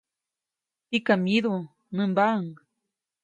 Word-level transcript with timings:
Tikam 0.89 1.21
myidu, 1.23 1.53
nämbaʼuŋ. 1.95 2.45